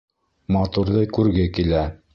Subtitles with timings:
[0.55, 1.89] Матурҙы күрге килә